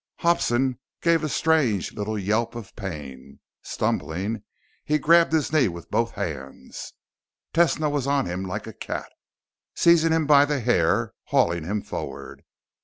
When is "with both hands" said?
5.67-6.93